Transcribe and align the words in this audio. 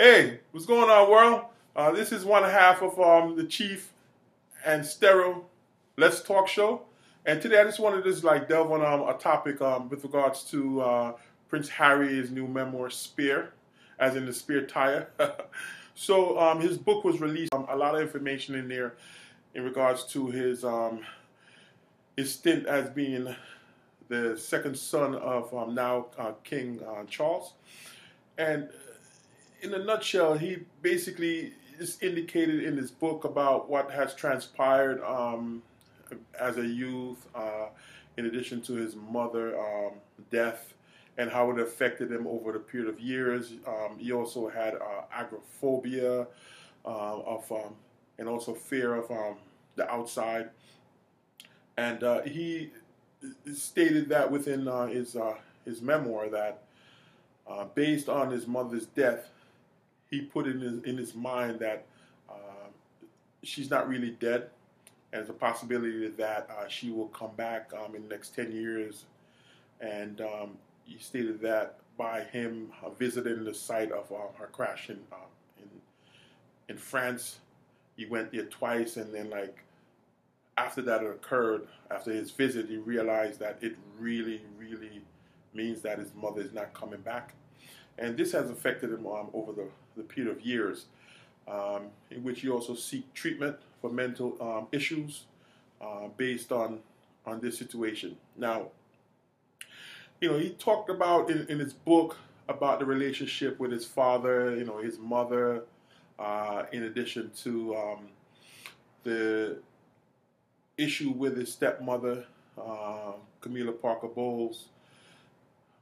Hey, 0.00 0.38
what's 0.52 0.64
going 0.64 0.88
on, 0.88 1.10
world? 1.10 1.46
Uh, 1.74 1.90
this 1.90 2.12
is 2.12 2.24
one 2.24 2.44
half 2.44 2.82
of 2.82 3.00
um, 3.00 3.34
the 3.34 3.42
Chief 3.42 3.90
and 4.64 4.84
Stero 4.84 5.42
Let's 5.96 6.22
Talk 6.22 6.46
show, 6.46 6.82
and 7.26 7.42
today 7.42 7.60
I 7.60 7.64
just 7.64 7.80
wanted 7.80 8.04
to 8.04 8.10
just 8.12 8.22
like 8.22 8.48
delve 8.48 8.70
on 8.70 8.80
um, 8.80 9.08
a 9.08 9.14
topic 9.14 9.60
um, 9.60 9.88
with 9.88 10.04
regards 10.04 10.44
to 10.52 10.80
uh, 10.82 11.12
Prince 11.48 11.68
Harry's 11.68 12.30
new 12.30 12.46
memoir, 12.46 12.90
Spare, 12.90 13.54
as 13.98 14.14
in 14.14 14.24
the 14.24 14.32
spare 14.32 14.64
tire. 14.66 15.08
so 15.96 16.38
um, 16.38 16.60
his 16.60 16.78
book 16.78 17.02
was 17.02 17.20
released. 17.20 17.52
Um, 17.52 17.66
a 17.68 17.74
lot 17.74 17.96
of 17.96 18.00
information 18.00 18.54
in 18.54 18.68
there 18.68 18.94
in 19.56 19.64
regards 19.64 20.04
to 20.12 20.28
his 20.28 20.64
um, 20.64 21.00
his 22.16 22.32
stint 22.32 22.66
as 22.66 22.88
being 22.90 23.34
the 24.06 24.38
second 24.38 24.78
son 24.78 25.16
of 25.16 25.52
now 25.72 26.06
uh, 26.16 26.34
King 26.44 26.78
uh, 26.88 27.02
Charles, 27.06 27.54
and 28.38 28.68
in 29.62 29.74
a 29.74 29.78
nutshell, 29.78 30.36
he 30.36 30.58
basically 30.82 31.52
is 31.78 31.98
indicated 32.02 32.64
in 32.64 32.76
his 32.76 32.90
book 32.90 33.24
about 33.24 33.68
what 33.68 33.90
has 33.90 34.14
transpired 34.14 35.02
um, 35.02 35.62
as 36.38 36.56
a 36.58 36.66
youth, 36.66 37.26
uh, 37.34 37.66
in 38.16 38.26
addition 38.26 38.60
to 38.60 38.74
his 38.74 38.96
mother 38.96 39.58
um, 39.58 39.92
death 40.30 40.74
and 41.18 41.30
how 41.30 41.50
it 41.50 41.58
affected 41.58 42.10
him 42.10 42.26
over 42.26 42.52
the 42.52 42.58
period 42.58 42.88
of 42.88 43.00
years. 43.00 43.52
Um, 43.66 43.98
he 43.98 44.12
also 44.12 44.48
had 44.48 44.74
uh, 44.74 45.02
agoraphobia 45.12 46.26
uh, 46.84 47.18
of, 47.20 47.50
um, 47.50 47.74
and 48.18 48.28
also 48.28 48.54
fear 48.54 48.94
of 48.94 49.10
um, 49.10 49.36
the 49.76 49.88
outside. 49.90 50.50
And 51.76 52.02
uh, 52.02 52.22
he 52.22 52.70
stated 53.52 54.08
that 54.08 54.30
within 54.30 54.66
uh, 54.66 54.86
his 54.86 55.14
uh, 55.14 55.34
his 55.64 55.82
memoir 55.82 56.28
that, 56.30 56.62
based 57.74 58.08
on 58.08 58.30
his 58.30 58.46
mother's 58.46 58.86
death, 58.86 59.28
he 60.10 60.22
put 60.22 60.46
in 60.46 60.60
his, 60.60 60.82
in 60.84 60.96
his 60.96 61.14
mind 61.14 61.58
that 61.60 61.86
uh, 62.28 62.68
she's 63.42 63.70
not 63.70 63.88
really 63.88 64.10
dead, 64.10 64.50
and 65.12 65.28
a 65.28 65.32
possibility 65.32 66.08
that 66.08 66.48
uh, 66.50 66.68
she 66.68 66.90
will 66.90 67.08
come 67.08 67.30
back 67.36 67.70
um, 67.72 67.94
in 67.94 68.02
the 68.02 68.08
next 68.08 68.34
10 68.34 68.52
years. 68.52 69.04
And 69.80 70.20
um, 70.20 70.58
he 70.84 70.98
stated 70.98 71.40
that 71.42 71.78
by 71.96 72.22
him 72.22 72.70
uh, 72.84 72.90
visiting 72.90 73.44
the 73.44 73.54
site 73.54 73.90
of 73.92 74.10
um, 74.12 74.28
her 74.38 74.46
crash 74.46 74.90
in, 74.90 74.98
uh, 75.12 75.16
in, 75.58 75.68
in 76.68 76.76
France, 76.76 77.38
he 77.96 78.06
went 78.06 78.32
there 78.32 78.44
twice, 78.44 78.96
and 78.96 79.12
then 79.12 79.30
like 79.30 79.64
after 80.58 80.82
that 80.82 81.04
occurred, 81.04 81.66
after 81.90 82.12
his 82.12 82.30
visit, 82.30 82.68
he 82.68 82.76
realized 82.76 83.38
that 83.40 83.58
it 83.62 83.76
really, 83.98 84.42
really 84.58 85.02
means 85.54 85.80
that 85.82 85.98
his 85.98 86.12
mother 86.14 86.40
is 86.40 86.52
not 86.52 86.74
coming 86.74 87.00
back. 87.00 87.34
And 87.98 88.16
this 88.16 88.32
has 88.32 88.50
affected 88.50 88.90
him 88.90 89.06
um, 89.06 89.28
over 89.32 89.52
the, 89.52 89.68
the 89.98 90.04
period 90.04 90.34
of 90.34 90.40
years, 90.42 90.86
um, 91.46 91.86
in 92.10 92.22
which 92.22 92.40
he 92.40 92.48
also 92.48 92.74
seek 92.74 93.12
treatment 93.14 93.56
for 93.80 93.90
mental 93.90 94.36
um, 94.40 94.66
issues 94.72 95.24
uh, 95.80 96.08
based 96.16 96.52
on, 96.52 96.80
on 97.26 97.40
this 97.40 97.58
situation. 97.58 98.16
Now, 98.36 98.68
you 100.20 100.30
know, 100.30 100.38
he 100.38 100.50
talked 100.50 100.90
about 100.90 101.30
in, 101.30 101.46
in 101.48 101.58
his 101.58 101.72
book 101.72 102.16
about 102.48 102.78
the 102.80 102.84
relationship 102.84 103.58
with 103.60 103.70
his 103.70 103.84
father, 103.84 104.56
you 104.56 104.64
know, 104.64 104.78
his 104.78 104.98
mother, 104.98 105.64
uh, 106.18 106.64
in 106.72 106.84
addition 106.84 107.30
to 107.42 107.76
um, 107.76 108.08
the 109.04 109.58
issue 110.76 111.10
with 111.10 111.36
his 111.36 111.52
stepmother, 111.52 112.24
uh, 112.60 113.12
Camilla 113.40 113.72
Parker 113.72 114.08
Bowles, 114.08 114.68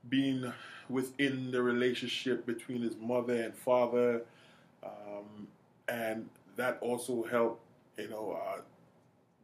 being 0.08 0.52
within 0.88 1.50
the 1.50 1.62
relationship 1.62 2.46
between 2.46 2.82
his 2.82 2.96
mother 2.96 3.34
and 3.34 3.54
father, 3.54 4.22
um, 4.82 5.48
and 5.88 6.28
that 6.56 6.78
also 6.80 7.24
helped, 7.24 7.62
you 7.98 8.08
know, 8.08 8.38
uh, 8.40 8.60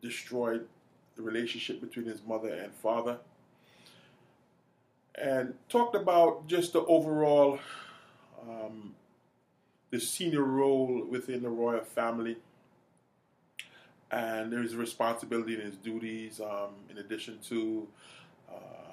destroy 0.00 0.58
the 1.16 1.22
relationship 1.22 1.80
between 1.80 2.06
his 2.06 2.22
mother 2.26 2.52
and 2.52 2.72
father. 2.74 3.18
And 5.14 5.54
talked 5.68 5.94
about 5.94 6.46
just 6.46 6.72
the 6.72 6.80
overall, 6.80 7.58
um, 8.48 8.94
the 9.90 10.00
senior 10.00 10.42
role 10.42 11.04
within 11.08 11.42
the 11.42 11.50
royal 11.50 11.84
family, 11.84 12.36
and 14.10 14.52
there's 14.52 14.74
responsibility 14.74 15.54
and 15.54 15.62
his 15.62 15.76
duties, 15.76 16.40
um, 16.40 16.70
in 16.90 16.98
addition 16.98 17.38
to 17.48 17.86
uh, 18.50 18.91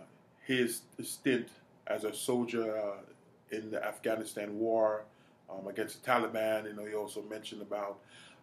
his 0.49 0.81
stint 1.03 1.47
as 1.85 2.05
a 2.05 2.11
soldier 2.11 2.75
uh, 2.75 3.55
in 3.55 3.69
the 3.69 3.85
Afghanistan 3.85 4.57
war 4.57 5.03
um, 5.47 5.67
against 5.67 6.03
the 6.03 6.09
Taliban. 6.11 6.65
You 6.65 6.73
know, 6.73 6.85
he 6.85 6.95
also 6.95 7.21
mentioned 7.21 7.61
about 7.61 7.99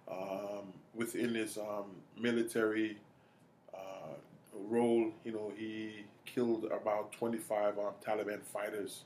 um, 0.09 0.73
within 0.95 1.35
his 1.35 1.59
um, 1.59 1.87
military 2.17 2.97
uh, 3.75 4.15
role, 4.55 5.11
you 5.25 5.33
know, 5.33 5.53
he 5.57 6.05
killed 6.25 6.67
about 6.67 7.11
25 7.11 7.77
um, 7.77 7.85
Taliban 8.07 8.41
fighters, 8.41 9.03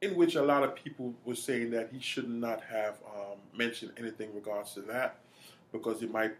in 0.00 0.16
which 0.16 0.36
a 0.36 0.42
lot 0.42 0.62
of 0.62 0.74
people 0.74 1.12
were 1.26 1.34
saying 1.34 1.70
that 1.72 1.90
he 1.92 2.00
should 2.00 2.30
not 2.30 2.62
have 2.62 2.94
um, 3.14 3.36
mentioned 3.54 3.92
anything 3.98 4.30
in 4.30 4.34
regards 4.34 4.72
to 4.72 4.80
that 4.80 5.16
because 5.72 6.02
it 6.02 6.10
might 6.10 6.32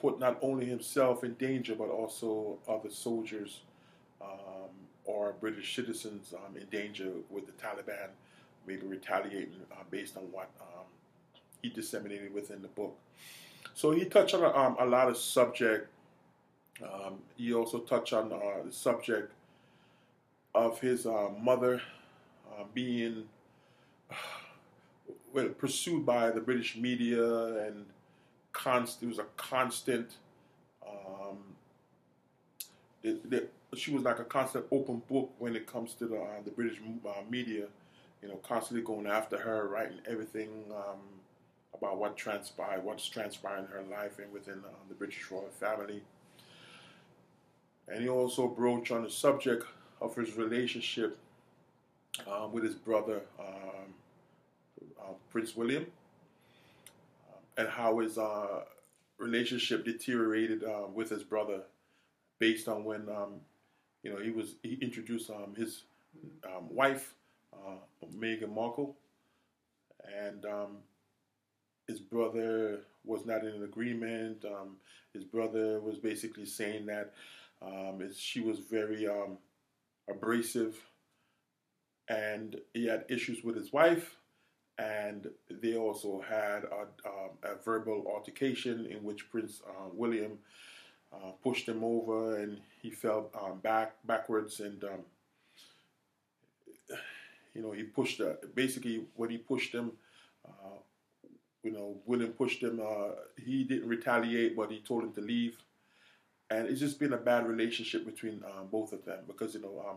put 0.00 0.20
not 0.20 0.38
only 0.40 0.66
himself 0.66 1.24
in 1.24 1.34
danger 1.34 1.74
but 1.74 1.88
also 1.88 2.58
other 2.68 2.90
soldiers 2.90 3.62
um, 4.32 4.70
or 5.04 5.34
British 5.40 5.74
citizens 5.74 6.34
um, 6.34 6.56
in 6.56 6.66
danger 6.66 7.10
with 7.30 7.46
the 7.46 7.52
Taliban, 7.52 8.08
maybe 8.66 8.86
retaliating 8.86 9.60
uh, 9.72 9.76
based 9.90 10.16
on 10.16 10.24
what 10.32 10.50
um, 10.60 10.84
he 11.62 11.68
disseminated 11.68 12.34
within 12.34 12.62
the 12.62 12.68
book. 12.68 12.96
So 13.74 13.90
he 13.90 14.04
touched 14.04 14.34
on 14.34 14.44
um, 14.44 14.76
a 14.78 14.86
lot 14.86 15.08
of 15.08 15.16
subject. 15.16 15.88
Um, 16.82 17.18
he 17.36 17.54
also 17.54 17.78
touched 17.80 18.12
on 18.12 18.32
uh, 18.32 18.64
the 18.64 18.72
subject 18.72 19.32
of 20.54 20.80
his 20.80 21.06
uh, 21.06 21.28
mother 21.40 21.82
uh, 22.50 22.64
being 22.72 23.24
well 25.32 25.48
pursued 25.50 26.06
by 26.06 26.30
the 26.30 26.40
British 26.40 26.76
media 26.76 27.66
and 27.66 27.86
const- 28.52 29.02
it 29.02 29.06
was 29.06 29.18
a 29.18 29.26
constant. 29.36 30.16
Um, 30.86 31.38
it, 33.02 33.20
it, 33.30 33.52
she 33.78 33.90
was 33.90 34.02
like 34.02 34.18
a 34.18 34.24
constant 34.24 34.66
open 34.70 35.02
book 35.08 35.32
when 35.38 35.56
it 35.56 35.66
comes 35.66 35.94
to 35.94 36.06
the 36.06 36.16
uh, 36.18 36.42
the 36.44 36.50
British 36.50 36.78
uh, 37.06 37.10
media, 37.30 37.66
you 38.22 38.28
know, 38.28 38.36
constantly 38.36 38.84
going 38.84 39.06
after 39.06 39.38
her, 39.38 39.68
writing 39.68 39.98
everything 40.08 40.50
um, 40.70 41.00
about 41.74 41.98
what 41.98 42.16
transpired, 42.16 42.84
what's 42.84 43.06
transpiring 43.08 43.64
in 43.64 43.70
her 43.70 43.82
life 43.90 44.18
and 44.18 44.32
within 44.32 44.58
uh, 44.64 44.68
the 44.88 44.94
British 44.94 45.30
royal 45.30 45.48
family. 45.60 46.02
And 47.88 48.02
he 48.02 48.08
also 48.08 48.48
broached 48.48 48.90
on 48.90 49.04
the 49.04 49.10
subject 49.10 49.64
of 50.00 50.14
his 50.16 50.36
relationship 50.36 51.18
uh, 52.26 52.48
with 52.50 52.64
his 52.64 52.74
brother, 52.74 53.22
um, 53.38 53.94
uh, 55.00 55.12
Prince 55.30 55.54
William, 55.56 55.86
uh, 57.28 57.60
and 57.60 57.68
how 57.68 57.98
his 57.98 58.18
relationship 59.18 59.84
deteriorated 59.84 60.62
with 60.94 61.10
his 61.10 61.22
brother 61.22 61.62
based 62.38 62.68
on 62.68 62.84
when 62.84 63.08
um, 63.08 63.40
you 64.06 64.12
know, 64.12 64.20
he 64.20 64.30
was 64.30 64.54
he 64.62 64.78
introduced 64.80 65.30
um, 65.30 65.52
his 65.56 65.82
um, 66.44 66.72
wife, 66.72 67.14
uh, 67.52 67.78
Meghan 68.16 68.54
Markle, 68.54 68.94
and 70.04 70.44
um, 70.46 70.76
his 71.88 71.98
brother 71.98 72.82
was 73.04 73.26
not 73.26 73.44
in 73.44 73.64
agreement. 73.64 74.44
Um, 74.44 74.76
his 75.12 75.24
brother 75.24 75.80
was 75.80 75.98
basically 75.98 76.46
saying 76.46 76.86
that 76.86 77.14
um, 77.60 78.00
she 78.16 78.40
was 78.40 78.60
very 78.60 79.08
um, 79.08 79.38
abrasive, 80.08 80.76
and 82.08 82.56
he 82.74 82.86
had 82.86 83.06
issues 83.08 83.42
with 83.42 83.56
his 83.56 83.72
wife. 83.72 84.18
And 84.78 85.30
they 85.50 85.74
also 85.74 86.22
had 86.28 86.64
a, 86.64 87.48
a 87.48 87.56
verbal 87.64 88.04
altercation 88.06 88.86
in 88.86 89.02
which 89.02 89.28
Prince 89.30 89.62
uh, 89.66 89.88
William 89.92 90.38
uh, 91.12 91.30
pushed 91.42 91.66
him 91.66 91.82
over, 91.82 92.36
and 92.36 92.60
he 92.86 92.92
fell 92.92 93.30
um, 93.42 93.58
back 93.58 93.96
backwards, 94.04 94.60
and 94.60 94.82
um, 94.84 95.00
you 97.54 97.62
know 97.62 97.72
he 97.72 97.82
pushed. 97.82 98.20
Uh, 98.20 98.34
basically, 98.54 99.04
when 99.16 99.30
he 99.30 99.38
pushed 99.38 99.72
him, 99.72 99.90
uh, 100.46 100.78
you 101.64 101.72
know, 101.72 101.96
William 102.06 102.30
pushed 102.30 102.62
him. 102.62 102.80
Uh, 102.80 103.10
he 103.44 103.64
didn't 103.64 103.88
retaliate, 103.88 104.56
but 104.56 104.70
he 104.70 104.78
told 104.78 105.02
him 105.02 105.12
to 105.14 105.20
leave, 105.20 105.56
and 106.50 106.68
it's 106.68 106.80
just 106.80 107.00
been 107.00 107.12
a 107.12 107.18
bad 107.18 107.48
relationship 107.48 108.06
between 108.06 108.40
um, 108.44 108.68
both 108.70 108.92
of 108.92 109.04
them 109.04 109.20
because 109.26 109.54
you 109.54 109.60
know. 109.60 109.84
Um, 109.88 109.96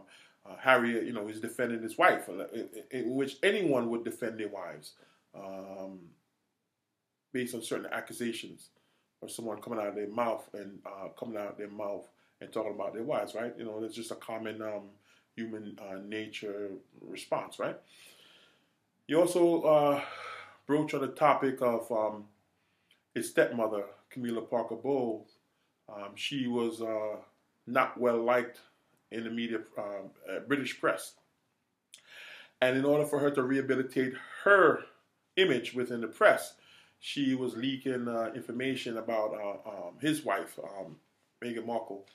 uh, 0.49 0.55
Harriet, 0.57 1.03
you 1.03 1.11
know, 1.11 1.27
is 1.27 1.41
defending 1.41 1.83
his 1.83 1.97
wife, 1.97 2.29
in, 2.29 2.69
in, 2.91 3.13
which 3.13 3.35
anyone 3.43 3.89
would 3.89 4.05
defend 4.05 4.39
their 4.39 4.47
wives 4.47 4.93
um, 5.35 5.99
based 7.33 7.53
on 7.53 7.61
certain 7.61 7.91
accusations 7.91 8.69
or 9.21 9.27
someone 9.27 9.61
coming 9.61 9.79
out 9.79 9.87
of 9.87 9.95
their 9.95 10.07
mouth 10.07 10.47
and 10.53 10.79
uh, 10.85 11.09
coming 11.19 11.37
out 11.37 11.51
of 11.51 11.57
their 11.57 11.69
mouth 11.69 12.07
and 12.41 12.51
talking 12.51 12.73
about 12.73 12.93
their 12.93 13.03
wives, 13.03 13.35
right? 13.35 13.53
You 13.57 13.65
know, 13.65 13.81
it's 13.83 13.95
just 13.95 14.11
a 14.11 14.15
common 14.15 14.61
um, 14.61 14.83
human 15.35 15.77
uh, 15.79 15.99
nature 16.05 16.69
response, 17.01 17.59
right? 17.59 17.77
You 19.07 19.19
also 19.19 19.61
uh, 19.61 20.01
broached 20.65 20.93
on 20.93 21.01
the 21.01 21.07
topic 21.07 21.61
of 21.61 21.91
um, 21.91 22.25
his 23.13 23.29
stepmother, 23.29 23.83
Camilla 24.09 24.41
Parker 24.41 24.75
Bowles. 24.75 25.37
Um, 25.87 26.11
she 26.15 26.47
was 26.47 26.81
uh, 26.81 27.17
not 27.65 27.99
well 27.99 28.23
liked 28.23 28.59
in 29.11 29.23
the 29.23 29.29
media, 29.29 29.59
um, 29.77 30.11
British 30.47 30.79
press. 30.79 31.13
And 32.61 32.77
in 32.77 32.85
order 32.85 33.05
for 33.05 33.19
her 33.19 33.31
to 33.31 33.41
rehabilitate 33.41 34.13
her 34.43 34.83
image 35.37 35.73
within 35.73 36.01
the 36.01 36.07
press, 36.07 36.55
she 36.99 37.33
was 37.33 37.55
leaking 37.55 38.07
uh, 38.07 38.31
information 38.35 38.97
about 38.97 39.33
uh, 39.33 39.69
um, 39.69 39.93
his 40.01 40.25
wife, 40.25 40.59
um, 40.61 40.97
Meghan 41.43 41.65
Markle, 41.65 42.05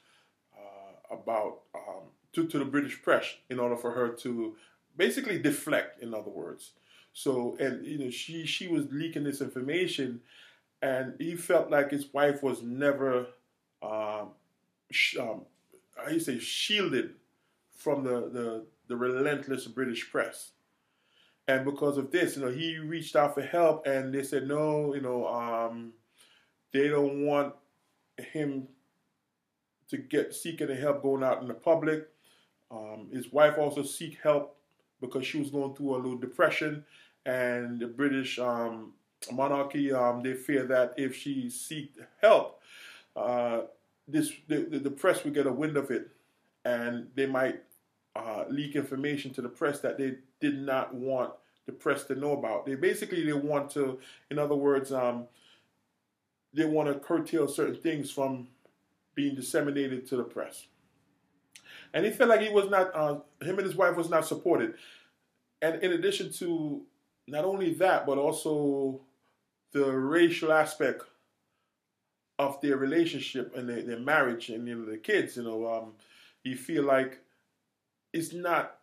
uh, 0.57 1.15
about 1.15 1.61
um, 1.75 2.05
to, 2.33 2.47
to 2.47 2.59
the 2.59 2.65
British 2.65 3.03
press 3.03 3.27
in 3.51 3.59
order 3.59 3.77
for 3.77 3.93
her 3.93 4.09
to 4.09 4.57
basically 4.97 5.39
deflect, 5.39 6.03
in 6.03 6.15
other 6.15 6.31
words. 6.31 6.73
So, 7.13 7.57
and 7.61 7.87
you 7.87 7.99
know, 7.99 8.11
she 8.11 8.45
she 8.45 8.67
was 8.67 8.87
leaking 8.91 9.25
this 9.25 9.41
information, 9.41 10.21
and 10.83 11.15
he 11.19 11.37
felt 11.37 11.71
like 11.71 11.91
his 11.91 12.13
wife 12.13 12.43
was 12.43 12.63
never, 12.63 13.27
um, 13.83 14.31
sh- 14.91 15.17
um, 15.19 15.43
how 15.97 16.11
you 16.11 16.19
say, 16.21 16.39
shielded 16.39 17.15
from 17.77 18.03
the, 18.03 18.29
the 18.31 18.67
the 18.89 18.97
relentless 18.97 19.67
British 19.67 20.11
press. 20.11 20.51
And 21.47 21.65
because 21.65 21.99
of 21.99 22.11
this, 22.11 22.37
you 22.37 22.43
know, 22.43 22.51
he 22.51 22.79
reached 22.79 23.17
out 23.17 23.35
for 23.35 23.43
help, 23.43 23.87
and 23.87 24.13
they 24.13 24.23
said 24.23 24.49
no, 24.49 24.95
you 24.95 25.01
know, 25.03 25.29
um, 25.29 25.93
they 26.73 26.89
don't 26.89 27.27
want 27.27 27.55
him 28.33 28.69
to 29.89 29.99
get 29.99 30.35
seeking 30.35 30.69
help 30.69 31.03
going 31.03 31.23
out 31.23 31.43
in 31.43 31.49
the 31.49 31.55
public. 31.55 32.09
Um, 32.71 33.09
his 33.13 33.33
wife 33.33 33.59
also 33.59 33.83
seek 33.83 34.19
help 34.23 34.57
because 35.01 35.27
she 35.27 35.39
was 35.39 35.51
going 35.51 35.75
through 35.75 35.97
a 35.97 35.97
little 35.97 36.17
depression, 36.17 36.85
and 37.27 37.79
the 37.79 37.87
British 37.87 38.39
um, 38.39 38.93
monarchy 39.33 39.93
um, 39.93 40.23
they 40.23 40.35
fear 40.35 40.65
that 40.65 40.95
if 40.97 41.15
she 41.15 41.51
seek 41.51 41.93
help, 42.21 42.61
uh, 43.17 43.63
this 44.09 44.33
the, 44.49 44.65
the 44.65 44.91
press 44.91 45.25
would 45.25 45.35
get 45.35 45.47
a 45.47 45.53
wind 45.53 45.77
of 45.77 45.91
it, 45.91 46.09
and 46.65 47.09
they 47.15 47.27
might 47.27 47.63
uh, 48.17 48.45
leak 48.49 48.77
information 48.77 49.33
to 49.35 49.43
the 49.43 49.49
press 49.49 49.81
that 49.81 49.99
they 49.99 50.15
did 50.41 50.59
not 50.59 50.95
want 50.95 51.33
the 51.67 51.73
press 51.73 52.05
to 52.05 52.15
know 52.15 52.33
about. 52.33 52.67
They 52.67 52.75
basically 52.75 53.25
they 53.25 53.33
want 53.33 53.71
to, 53.71 53.99
in 54.31 54.39
other 54.39 54.55
words, 54.55 54.93
um, 54.93 55.27
they 56.53 56.65
want 56.65 56.93
to 56.93 56.99
curtail 56.99 57.49
certain 57.49 57.77
things 57.77 58.11
from 58.11 58.49
being 59.15 59.35
disseminated 59.35 60.07
to 60.09 60.17
the 60.17 60.25
press. 60.25 60.67
And 61.93 62.05
he 62.05 62.11
felt 62.11 62.31
like 62.31 62.41
he 62.41 62.49
was 62.49 62.69
not, 62.69 62.95
uh, 62.95 63.15
him 63.41 63.59
and 63.59 63.67
his 63.67 63.77
wife 63.77 63.97
was 63.97 64.11
not 64.11 64.27
supported. 64.27 64.75
And 65.63 65.83
in 65.83 65.93
addition 65.93 66.33
to 66.35 66.83
not 67.27 67.45
only 67.45 67.75
that, 67.75 68.07
but 68.07 68.19
also 68.19 69.01
the 69.73 69.91
racial 69.91 70.53
aspect 70.53 71.05
of 72.39 72.61
their 72.61 72.77
relationship 72.77 73.57
and 73.57 73.69
their, 73.69 73.83
their 73.83 74.01
marriage 74.01 74.49
and 74.49 74.67
you 74.67 74.75
know, 74.75 74.91
the 74.91 74.97
kids, 74.97 75.37
you 75.37 75.45
know, 75.45 75.73
um, 75.73 75.93
you 76.43 76.57
feel 76.57 76.83
like 76.83 77.21
it's 78.13 78.33
not 78.33 78.79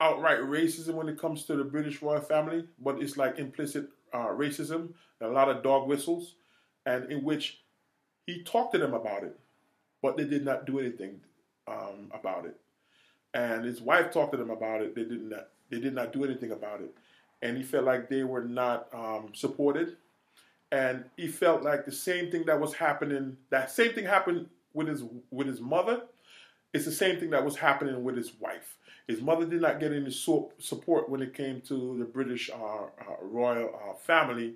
outright 0.00 0.40
racism 0.40 0.94
when 0.94 1.08
it 1.08 1.18
comes 1.18 1.44
to 1.44 1.56
the 1.56 1.64
British 1.64 2.02
royal 2.02 2.20
family, 2.20 2.64
but 2.78 3.00
it's 3.00 3.16
like 3.16 3.38
implicit 3.38 3.88
uh, 4.12 4.28
racism, 4.28 4.92
a 5.20 5.28
lot 5.28 5.48
of 5.48 5.62
dog 5.62 5.88
whistles, 5.88 6.34
and 6.84 7.10
in 7.10 7.22
which 7.22 7.62
he 8.26 8.42
talked 8.42 8.72
to 8.74 8.78
them 8.78 8.94
about 8.94 9.24
it, 9.24 9.38
but 10.02 10.16
they 10.16 10.24
did 10.24 10.44
not 10.44 10.66
do 10.66 10.78
anything 10.78 11.20
um, 11.68 12.10
about 12.12 12.44
it. 12.46 12.56
And 13.34 13.64
his 13.64 13.80
wife 13.80 14.12
talked 14.12 14.32
to 14.32 14.38
them 14.38 14.50
about 14.50 14.82
it. 14.82 14.94
They 14.94 15.04
did 15.04 15.22
not. 15.22 15.48
They 15.70 15.80
did 15.80 15.94
not 15.94 16.12
do 16.12 16.24
anything 16.24 16.52
about 16.52 16.80
it, 16.80 16.94
and 17.42 17.56
he 17.56 17.62
felt 17.62 17.84
like 17.84 18.08
they 18.08 18.22
were 18.24 18.44
not 18.44 18.88
um, 18.94 19.30
supported. 19.34 19.96
And 20.72 21.04
he 21.16 21.28
felt 21.28 21.62
like 21.62 21.84
the 21.84 21.92
same 21.92 22.30
thing 22.30 22.44
that 22.46 22.60
was 22.60 22.74
happening. 22.74 23.36
That 23.50 23.70
same 23.70 23.92
thing 23.92 24.04
happened 24.04 24.48
with 24.74 24.88
his 24.88 25.02
with 25.30 25.46
his 25.48 25.60
mother 25.60 26.02
it's 26.76 26.84
the 26.84 26.92
same 26.92 27.18
thing 27.18 27.30
that 27.30 27.44
was 27.44 27.56
happening 27.56 28.04
with 28.04 28.16
his 28.16 28.32
wife. 28.38 28.76
His 29.08 29.22
mother 29.22 29.46
did 29.46 29.62
not 29.62 29.80
get 29.80 29.92
any 29.92 30.10
support 30.10 31.08
when 31.08 31.22
it 31.22 31.32
came 31.32 31.62
to 31.62 31.96
the 31.98 32.04
British 32.04 32.50
uh, 32.50 32.54
uh, 32.56 33.16
royal 33.22 33.70
uh, 33.74 33.94
family 33.94 34.54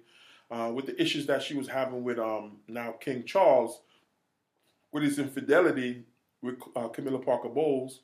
uh, 0.51 0.71
with 0.75 0.87
the 0.87 1.01
issues 1.01 1.27
that 1.27 1.43
she 1.43 1.55
was 1.55 1.69
having 1.69 2.03
with 2.03 2.19
um, 2.19 2.59
now 2.69 2.93
King 2.93 3.25
Charles, 3.25 3.81
with 4.93 5.03
his 5.03 5.19
infidelity 5.19 6.05
with 6.43 6.57
uh, 6.75 6.89
Camilla 6.89 7.19
Parker 7.19 7.49
Bowles, 7.49 8.01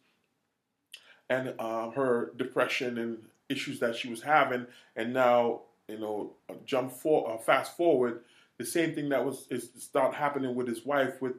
and 1.28 1.58
um, 1.58 1.92
her 1.92 2.32
depression 2.36 2.98
and 2.98 3.18
issues 3.48 3.80
that 3.80 3.96
she 3.96 4.08
was 4.08 4.22
having, 4.22 4.66
and 4.94 5.12
now 5.12 5.62
you 5.88 5.98
know 5.98 6.32
jump 6.64 6.92
for 6.92 7.38
fast 7.44 7.76
forward, 7.76 8.20
the 8.58 8.64
same 8.64 8.94
thing 8.94 9.08
that 9.08 9.24
was 9.24 9.46
is 9.50 9.70
start 9.78 10.14
happening 10.14 10.54
with 10.54 10.68
his 10.68 10.84
wife 10.84 11.20
with 11.20 11.34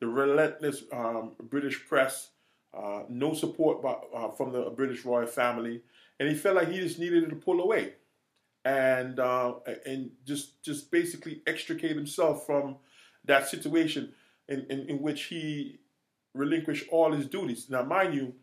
the 0.00 0.06
relentless 0.08 0.82
um, 0.92 1.32
British 1.40 1.86
press, 1.86 2.30
uh, 2.76 3.02
no 3.08 3.34
support 3.34 3.82
by, 3.82 3.94
uh, 4.14 4.30
from 4.30 4.52
the 4.52 4.62
British 4.70 5.04
royal 5.04 5.26
family, 5.26 5.80
and 6.18 6.28
he 6.28 6.34
felt 6.34 6.56
like 6.56 6.68
he 6.68 6.78
just 6.78 6.98
needed 6.98 7.30
to 7.30 7.36
pull 7.36 7.60
away, 7.60 7.94
and 8.64 9.18
uh, 9.18 9.54
and 9.86 10.10
just 10.24 10.62
just 10.62 10.90
basically 10.90 11.42
extricate 11.46 11.96
himself 11.96 12.46
from 12.46 12.76
that 13.24 13.48
situation 13.48 14.12
in, 14.48 14.66
in, 14.70 14.80
in 14.88 15.02
which 15.02 15.24
he 15.24 15.78
relinquished 16.34 16.86
all 16.90 17.12
his 17.12 17.26
duties. 17.26 17.68
Now, 17.68 17.82
mind 17.82 18.14
you, 18.14 18.34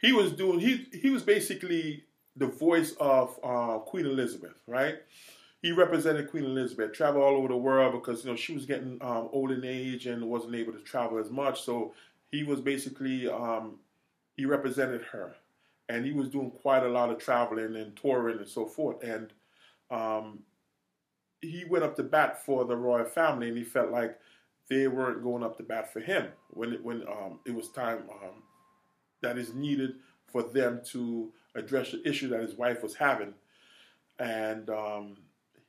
he 0.00 0.12
was 0.12 0.32
doing 0.32 0.60
he 0.60 0.86
he 0.92 1.10
was 1.10 1.22
basically 1.22 2.04
the 2.36 2.46
voice 2.46 2.94
of 2.98 3.38
uh, 3.44 3.78
Queen 3.78 4.06
Elizabeth, 4.06 4.54
right? 4.66 4.96
he 5.64 5.72
represented 5.72 6.30
Queen 6.30 6.44
Elizabeth, 6.44 6.92
traveled 6.92 7.24
all 7.24 7.36
over 7.36 7.48
the 7.48 7.56
world 7.56 7.94
because 7.94 8.22
you 8.22 8.30
know 8.30 8.36
she 8.36 8.52
was 8.52 8.66
getting 8.66 8.98
um, 9.00 9.30
old 9.32 9.50
in 9.50 9.64
age 9.64 10.06
and 10.06 10.22
wasn't 10.28 10.54
able 10.54 10.74
to 10.74 10.78
travel 10.80 11.16
as 11.16 11.30
much. 11.30 11.62
So 11.62 11.94
he 12.30 12.44
was 12.44 12.60
basically 12.60 13.30
um, 13.30 13.78
he 14.36 14.44
represented 14.44 15.00
her, 15.04 15.36
and 15.88 16.04
he 16.04 16.12
was 16.12 16.28
doing 16.28 16.50
quite 16.50 16.82
a 16.82 16.88
lot 16.88 17.10
of 17.10 17.18
traveling 17.18 17.76
and 17.76 17.96
touring 17.96 18.38
and 18.38 18.48
so 18.48 18.66
forth. 18.66 19.02
And 19.02 19.32
um, 19.90 20.40
he 21.40 21.64
went 21.68 21.84
up 21.84 21.96
to 21.96 22.02
bat 22.02 22.44
for 22.44 22.64
the 22.64 22.76
royal 22.76 23.04
family, 23.04 23.48
and 23.48 23.56
he 23.56 23.64
felt 23.64 23.90
like 23.90 24.18
they 24.68 24.88
weren't 24.88 25.22
going 25.22 25.42
up 25.42 25.56
to 25.58 25.62
bat 25.62 25.92
for 25.92 26.00
him 26.00 26.28
when 26.50 26.72
it, 26.72 26.82
when 26.82 27.02
um, 27.02 27.40
it 27.44 27.54
was 27.54 27.68
time 27.68 28.04
um, 28.10 28.42
that 29.20 29.36
is 29.36 29.52
needed 29.52 29.96
for 30.26 30.42
them 30.42 30.80
to 30.86 31.30
address 31.54 31.92
the 31.92 32.06
issue 32.08 32.28
that 32.28 32.40
his 32.40 32.54
wife 32.54 32.82
was 32.82 32.94
having. 32.94 33.34
And 34.18 34.70
um, 34.70 35.16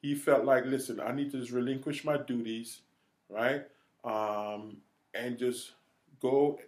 he 0.01 0.15
felt 0.15 0.45
like, 0.45 0.65
listen, 0.65 0.99
I 0.99 1.11
need 1.11 1.31
to 1.31 1.39
just 1.39 1.51
relinquish 1.51 2.05
my 2.05 2.17
duties, 2.17 2.81
right? 3.29 3.65
Um, 4.03 4.77
and 5.13 5.37
just 5.37 5.71
go 6.21 6.59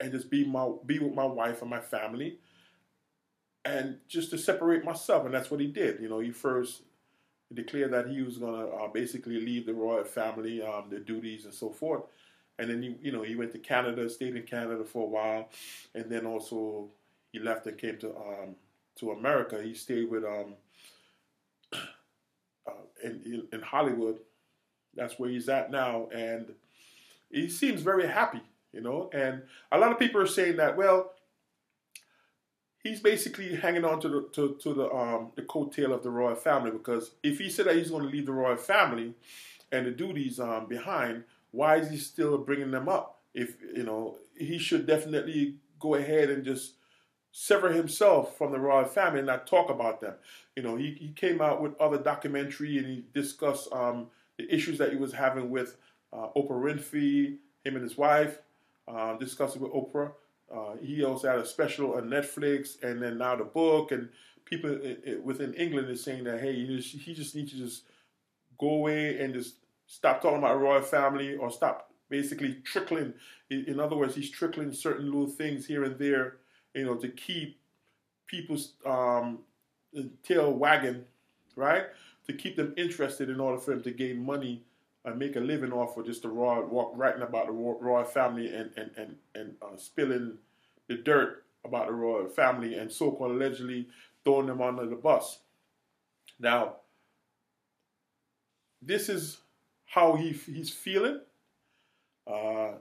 and 0.00 0.12
just 0.12 0.30
be 0.30 0.44
my 0.44 0.70
be 0.84 0.98
with 0.98 1.14
my 1.14 1.24
wife 1.24 1.62
and 1.62 1.70
my 1.70 1.80
family, 1.80 2.38
and 3.66 3.98
just 4.08 4.30
to 4.30 4.38
separate 4.38 4.84
myself. 4.84 5.24
And 5.24 5.34
that's 5.34 5.50
what 5.50 5.60
he 5.60 5.66
did. 5.66 6.00
You 6.00 6.08
know, 6.08 6.20
he 6.20 6.30
first 6.30 6.82
declared 7.52 7.92
that 7.92 8.08
he 8.08 8.22
was 8.22 8.38
gonna 8.38 8.66
uh, 8.66 8.88
basically 8.88 9.40
leave 9.40 9.66
the 9.66 9.74
royal 9.74 10.04
family, 10.04 10.62
um, 10.62 10.84
the 10.88 11.00
duties 11.00 11.44
and 11.44 11.52
so 11.52 11.70
forth. 11.70 12.02
And 12.58 12.70
then 12.70 12.82
he, 12.82 12.96
you 13.02 13.12
know, 13.12 13.22
he 13.22 13.34
went 13.34 13.52
to 13.52 13.58
Canada, 13.58 14.08
stayed 14.08 14.36
in 14.36 14.44
Canada 14.44 14.84
for 14.84 15.02
a 15.02 15.08
while, 15.08 15.48
and 15.94 16.10
then 16.10 16.26
also 16.26 16.88
he 17.32 17.38
left 17.38 17.66
and 17.66 17.76
came 17.76 17.98
to 17.98 18.10
um, 18.16 18.54
to 19.00 19.10
America. 19.10 19.60
He 19.62 19.74
stayed 19.74 20.10
with 20.10 20.24
um, 20.24 20.54
in, 23.04 23.46
in 23.52 23.60
Hollywood. 23.60 24.20
That's 24.94 25.18
where 25.18 25.28
he's 25.28 25.48
at 25.48 25.70
now, 25.70 26.08
and 26.14 26.54
he 27.30 27.50
seems 27.50 27.82
very 27.82 28.06
happy, 28.06 28.40
you 28.72 28.80
know. 28.80 29.10
And 29.12 29.42
a 29.70 29.78
lot 29.78 29.92
of 29.92 29.98
people 29.98 30.20
are 30.22 30.26
saying 30.26 30.56
that, 30.56 30.76
well, 30.76 31.12
he's 32.82 33.00
basically 33.00 33.54
hanging 33.56 33.84
on 33.84 34.00
to 34.00 34.08
the 34.08 34.28
to, 34.32 34.56
to 34.62 34.74
the 34.74 34.90
um, 34.92 35.32
the 35.36 35.42
coattail 35.42 35.92
of 35.92 36.02
the 36.02 36.10
royal 36.10 36.36
family 36.36 36.70
because 36.70 37.12
if 37.22 37.38
he 37.38 37.50
said 37.50 37.66
that 37.66 37.76
he's 37.76 37.90
going 37.90 38.02
to 38.02 38.08
leave 38.08 38.26
the 38.26 38.32
royal 38.32 38.56
family 38.56 39.14
and 39.72 39.86
the 39.86 39.90
duties 39.90 40.38
um, 40.38 40.66
behind, 40.66 41.24
why 41.50 41.76
is 41.76 41.90
he 41.90 41.96
still 41.96 42.38
bringing 42.38 42.70
them 42.70 42.88
up? 42.88 43.20
If 43.34 43.56
you 43.74 43.82
know, 43.82 44.16
he 44.36 44.58
should 44.58 44.86
definitely 44.86 45.56
go 45.78 45.94
ahead 45.94 46.30
and 46.30 46.44
just 46.44 46.74
sever 47.38 47.70
himself 47.70 48.38
from 48.38 48.50
the 48.50 48.58
royal 48.58 48.86
family 48.86 49.18
and 49.18 49.26
not 49.26 49.46
talk 49.46 49.68
about 49.68 50.00
them. 50.00 50.14
You 50.56 50.62
know, 50.62 50.76
he, 50.76 50.96
he 50.98 51.08
came 51.08 51.42
out 51.42 51.60
with 51.60 51.78
other 51.78 51.98
documentary 51.98 52.78
and 52.78 52.86
he 52.86 53.04
discussed 53.12 53.70
um, 53.72 54.06
the 54.38 54.52
issues 54.52 54.78
that 54.78 54.90
he 54.90 54.96
was 54.96 55.12
having 55.12 55.50
with 55.50 55.76
uh, 56.14 56.28
Oprah 56.34 56.50
Winfrey, 56.52 57.36
him 57.62 57.74
and 57.74 57.82
his 57.82 57.98
wife, 57.98 58.38
uh, 58.88 59.18
discussing 59.18 59.60
with 59.60 59.70
Oprah. 59.72 60.12
Uh, 60.52 60.76
he 60.80 61.04
also 61.04 61.28
had 61.28 61.38
a 61.38 61.46
special 61.46 61.94
on 61.94 62.08
Netflix, 62.08 62.82
and 62.82 63.02
then 63.02 63.18
now 63.18 63.36
the 63.36 63.44
book. 63.44 63.92
And 63.92 64.08
people 64.44 64.78
within 65.22 65.54
England 65.54 65.90
is 65.90 66.02
saying 66.02 66.24
that 66.24 66.40
hey, 66.40 66.66
just, 66.66 66.94
he 66.96 67.14
just 67.14 67.34
needs 67.34 67.52
to 67.52 67.58
just 67.58 67.82
go 68.58 68.70
away 68.70 69.20
and 69.20 69.34
just 69.34 69.56
stop 69.86 70.22
talking 70.22 70.38
about 70.38 70.60
royal 70.60 70.82
family 70.82 71.36
or 71.36 71.50
stop 71.50 71.90
basically 72.08 72.58
trickling. 72.64 73.14
In 73.50 73.80
other 73.80 73.96
words, 73.96 74.14
he's 74.14 74.30
trickling 74.30 74.72
certain 74.72 75.06
little 75.06 75.26
things 75.26 75.66
here 75.66 75.84
and 75.84 75.98
there, 75.98 76.36
you 76.74 76.84
know, 76.84 76.94
to 76.96 77.08
keep 77.08 77.60
people's 78.26 78.72
um, 78.84 79.40
tail 80.22 80.52
wagging, 80.52 81.04
right? 81.54 81.84
To 82.26 82.32
keep 82.32 82.56
them 82.56 82.74
interested 82.76 83.30
in 83.30 83.40
order 83.40 83.58
for 83.58 83.72
him 83.72 83.82
to 83.82 83.90
gain 83.90 84.24
money 84.24 84.64
and 85.06 85.18
make 85.18 85.36
a 85.36 85.40
living 85.40 85.72
off 85.72 85.96
of 85.96 86.04
just 86.04 86.22
the 86.22 86.28
raw 86.28 86.62
writing 86.94 87.22
about 87.22 87.46
the 87.46 87.52
royal 87.52 88.04
family 88.04 88.48
and 88.48 88.70
and 88.76 88.90
and 88.96 89.16
and 89.34 89.54
uh, 89.62 89.76
spilling 89.76 90.36
the 90.88 90.96
dirt 90.96 91.44
about 91.64 91.86
the 91.86 91.92
royal 91.92 92.28
family 92.28 92.74
and 92.74 92.92
so-called 92.92 93.30
allegedly 93.30 93.88
throwing 94.24 94.46
them 94.46 94.60
under 94.60 94.86
the 94.86 94.96
bus. 94.96 95.38
Now, 96.38 96.76
this 98.82 99.08
is 99.08 99.38
how 99.86 100.16
he 100.16 100.32
he's 100.32 100.70
feeling. 100.70 101.20
Uh, 102.26 102.72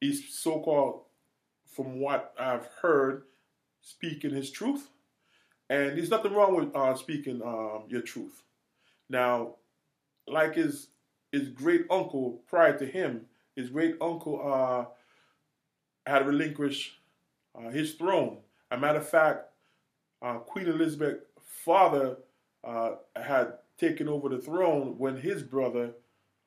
he's 0.00 0.32
so-called, 0.32 1.02
from 1.66 1.98
what 1.98 2.32
I've 2.38 2.68
heard, 2.80 3.24
speaking 3.80 4.30
his 4.30 4.52
truth, 4.52 4.88
and 5.68 5.98
there's 5.98 6.10
nothing 6.10 6.32
wrong 6.32 6.54
with 6.54 6.74
uh, 6.76 6.94
speaking 6.94 7.42
um, 7.42 7.84
your 7.88 8.02
truth. 8.02 8.44
Now, 9.08 9.56
like 10.28 10.54
his 10.54 10.88
his 11.34 11.48
great 11.48 11.84
uncle 11.90 12.40
prior 12.48 12.78
to 12.78 12.86
him, 12.86 13.26
his 13.56 13.68
great 13.68 13.96
uncle 14.00 14.40
uh, 14.44 14.84
had 16.08 16.26
relinquished 16.26 16.92
uh, 17.56 17.70
his 17.70 17.94
throne. 17.94 18.38
A 18.70 18.78
matter 18.78 18.98
of 18.98 19.08
fact, 19.08 19.46
uh, 20.22 20.38
Queen 20.38 20.68
Elizabeth's 20.68 21.24
father 21.64 22.18
uh, 22.62 22.92
had 23.16 23.54
taken 23.78 24.08
over 24.08 24.28
the 24.28 24.38
throne 24.38 24.94
when 24.96 25.16
his 25.16 25.42
brother, 25.42 25.90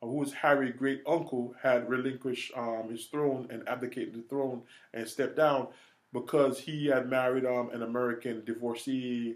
uh, 0.02 0.06
who 0.06 0.16
was 0.16 0.32
Harry's 0.32 0.76
great 0.78 1.02
uncle, 1.06 1.54
had 1.62 1.90
relinquished 1.90 2.52
um, 2.56 2.88
his 2.90 3.08
throne 3.08 3.48
and 3.50 3.68
abdicated 3.68 4.16
the 4.16 4.22
throne 4.30 4.62
and 4.94 5.06
stepped 5.06 5.36
down 5.36 5.68
because 6.14 6.60
he 6.60 6.88
had 6.88 7.10
married 7.10 7.46
um, 7.46 7.70
an 7.72 7.84
American 7.84 8.44
divorcee 8.46 9.36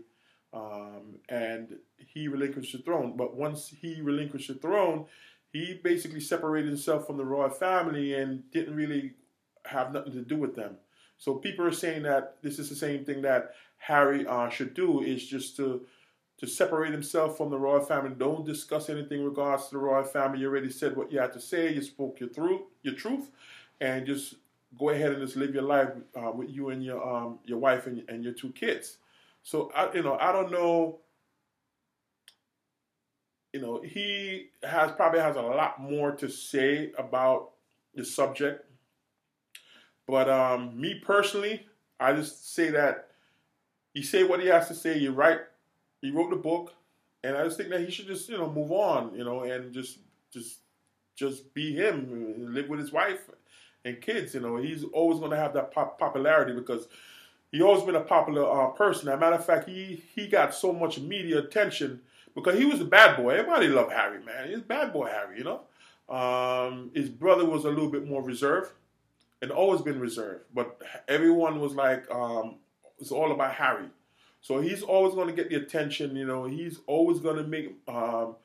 um, 0.53 1.19
and 1.29 1.77
he 1.97 2.27
relinquished 2.27 2.73
the 2.73 2.79
throne. 2.79 3.15
But 3.15 3.35
once 3.35 3.67
he 3.69 4.01
relinquished 4.01 4.47
the 4.47 4.55
throne, 4.55 5.05
he 5.51 5.79
basically 5.83 6.19
separated 6.19 6.69
himself 6.69 7.05
from 7.05 7.17
the 7.17 7.25
royal 7.25 7.49
family 7.49 8.13
and 8.13 8.49
didn't 8.51 8.75
really 8.75 9.13
have 9.65 9.93
nothing 9.93 10.13
to 10.13 10.21
do 10.21 10.37
with 10.37 10.55
them. 10.55 10.77
So 11.17 11.35
people 11.35 11.65
are 11.65 11.71
saying 11.71 12.03
that 12.03 12.37
this 12.41 12.57
is 12.57 12.69
the 12.69 12.75
same 12.75 13.05
thing 13.05 13.21
that 13.21 13.53
Harry 13.77 14.25
uh, 14.25 14.49
should 14.49 14.73
do 14.73 15.01
is 15.01 15.25
just 15.25 15.55
to 15.57 15.85
to 16.37 16.47
separate 16.47 16.91
himself 16.91 17.37
from 17.37 17.51
the 17.51 17.57
royal 17.57 17.85
family. 17.85 18.15
Don't 18.17 18.43
discuss 18.43 18.89
anything 18.89 19.23
regards 19.23 19.67
to 19.67 19.75
the 19.75 19.77
royal 19.77 20.03
family. 20.03 20.39
You 20.39 20.47
already 20.47 20.71
said 20.71 20.97
what 20.97 21.11
you 21.11 21.19
had 21.19 21.33
to 21.33 21.39
say. 21.39 21.71
You 21.71 21.83
spoke 21.83 22.19
your 22.19 22.29
truth, 22.29 22.61
your 22.81 22.95
truth, 22.95 23.29
and 23.79 24.07
just 24.07 24.35
go 24.79 24.89
ahead 24.89 25.11
and 25.11 25.21
just 25.21 25.35
live 25.35 25.53
your 25.53 25.63
life 25.63 25.89
uh, 26.15 26.31
with 26.31 26.49
you 26.49 26.69
and 26.69 26.83
your 26.83 27.07
um, 27.07 27.39
your 27.45 27.59
wife 27.59 27.85
and, 27.85 28.03
and 28.09 28.23
your 28.23 28.33
two 28.33 28.51
kids. 28.53 28.97
So 29.43 29.71
I, 29.75 29.93
you 29.93 30.01
know, 30.01 30.17
I 30.19 30.31
don't 30.31 30.51
know. 30.51 30.99
You 33.53 33.61
know, 33.61 33.81
he 33.81 34.49
has 34.63 34.91
probably 34.93 35.19
has 35.19 35.35
a 35.35 35.41
lot 35.41 35.81
more 35.81 36.11
to 36.13 36.29
say 36.29 36.91
about 36.97 37.51
the 37.95 38.05
subject 38.05 38.65
but 40.07 40.29
um, 40.29 40.79
me 40.79 40.95
personally, 40.95 41.65
I 41.99 42.13
just 42.13 42.53
say 42.53 42.69
that 42.71 43.07
he 43.93 44.03
say 44.03 44.23
what 44.23 44.41
he 44.41 44.47
has 44.47 44.67
to 44.67 44.75
say. 44.75 44.97
You 44.97 45.11
write, 45.11 45.39
he 46.01 46.11
wrote 46.11 46.29
the 46.31 46.35
book, 46.35 46.73
and 47.23 47.37
I 47.37 47.45
just 47.45 47.57
think 47.57 47.69
that 47.69 47.81
he 47.81 47.91
should 47.91 48.07
just 48.07 48.27
you 48.29 48.37
know 48.37 48.51
move 48.51 48.71
on, 48.71 49.15
you 49.15 49.23
know, 49.23 49.43
and 49.43 49.73
just 49.73 49.99
just 50.33 50.59
just 51.15 51.53
be 51.53 51.73
him, 51.73 52.53
live 52.53 52.67
with 52.67 52.79
his 52.79 52.91
wife 52.91 53.29
and 53.85 54.01
kids. 54.01 54.33
You 54.33 54.41
know, 54.41 54.57
he's 54.57 54.83
always 54.83 55.19
going 55.19 55.31
to 55.31 55.37
have 55.37 55.53
that 55.53 55.71
pop- 55.73 55.97
popularity 55.97 56.53
because 56.53 56.89
he 57.51 57.61
always 57.61 57.83
been 57.83 57.95
a 57.95 58.01
popular 58.01 58.43
uh, 58.43 58.67
person. 58.71 59.07
As 59.07 59.15
a 59.15 59.17
matter 59.17 59.35
of 59.37 59.45
fact, 59.45 59.69
he 59.69 60.03
he 60.13 60.27
got 60.27 60.53
so 60.53 60.73
much 60.73 60.99
media 60.99 61.39
attention 61.39 62.01
because 62.35 62.57
he 62.57 62.65
was 62.65 62.81
a 62.81 62.85
bad 62.85 63.17
boy. 63.17 63.31
Everybody 63.31 63.67
loved 63.67 63.91
Harry, 63.91 64.23
man. 64.23 64.49
He's 64.49 64.61
bad 64.61 64.93
boy 64.93 65.07
Harry, 65.07 65.37
you 65.37 65.43
know. 65.43 65.61
Um, 66.13 66.91
his 66.93 67.09
brother 67.09 67.45
was 67.45 67.65
a 67.65 67.69
little 67.69 67.89
bit 67.89 68.07
more 68.07 68.21
reserved 68.21 68.71
and 69.41 69.51
always 69.51 69.81
been 69.81 69.99
reserved. 69.99 70.45
But 70.53 70.81
everyone 71.07 71.59
was 71.59 71.73
like, 71.73 72.09
um, 72.11 72.55
it's 72.99 73.11
all 73.11 73.31
about 73.31 73.53
Harry. 73.55 73.87
So 74.41 74.59
he's 74.59 74.81
always 74.81 75.13
going 75.13 75.27
to 75.27 75.33
get 75.33 75.49
the 75.49 75.55
attention. 75.55 76.15
You 76.15 76.25
know, 76.25 76.45
he's 76.45 76.79
always 76.87 77.19
going 77.19 77.37
to 77.37 77.43
make. 77.43 77.75
Um, 77.87 78.35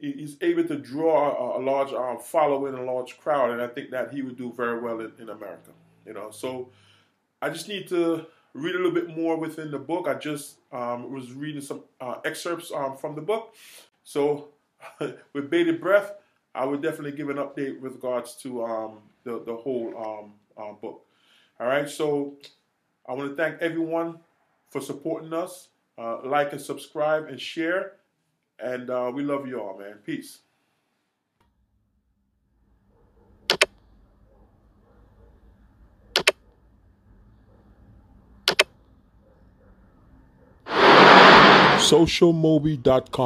he's 0.00 0.36
able 0.40 0.64
to 0.64 0.76
draw 0.76 1.58
a, 1.58 1.60
large 1.60 1.92
um, 1.92 2.18
following, 2.18 2.74
a 2.74 2.82
large 2.82 3.18
crowd, 3.18 3.50
and 3.50 3.62
I 3.62 3.68
think 3.68 3.90
that 3.90 4.12
he 4.12 4.22
would 4.22 4.36
do 4.36 4.52
very 4.52 4.80
well 4.80 5.00
in, 5.00 5.12
in 5.18 5.28
America. 5.28 5.70
You 6.06 6.14
know, 6.14 6.30
so 6.30 6.70
I 7.42 7.50
just 7.50 7.68
need 7.68 7.88
to 7.88 8.26
read 8.56 8.74
a 8.74 8.78
little 8.78 8.92
bit 8.92 9.16
more 9.16 9.36
within 9.36 9.70
the 9.70 9.78
book. 9.78 10.08
I 10.08 10.14
just 10.14 10.56
um, 10.72 11.12
was 11.12 11.32
reading 11.32 11.60
some 11.60 11.82
uh, 12.00 12.16
excerpts 12.24 12.72
um, 12.72 12.96
from 12.96 13.14
the 13.14 13.20
book. 13.20 13.54
So, 14.04 14.48
with 15.32 15.50
bated 15.50 15.80
breath, 15.80 16.12
I 16.54 16.64
would 16.64 16.82
definitely 16.82 17.12
give 17.12 17.28
an 17.28 17.36
update 17.36 17.80
with 17.80 17.92
regards 17.92 18.34
to 18.36 18.64
um, 18.64 18.98
the 19.24 19.42
the 19.44 19.54
whole 19.54 19.92
um, 19.96 20.32
uh, 20.56 20.72
book. 20.72 21.04
All 21.60 21.66
right, 21.66 21.88
so 21.88 22.34
I 23.08 23.12
want 23.12 23.30
to 23.30 23.36
thank 23.36 23.60
everyone 23.60 24.18
for 24.70 24.80
supporting 24.80 25.32
us. 25.32 25.68
Uh, 25.98 26.18
like 26.24 26.52
and 26.52 26.60
subscribe 26.60 27.26
and 27.28 27.40
share, 27.40 27.92
and 28.58 28.90
uh, 28.90 29.10
we 29.14 29.22
love 29.22 29.46
you 29.48 29.58
all, 29.58 29.78
man. 29.78 29.94
Peace. 30.04 30.40
socialmobie.com 41.86 43.24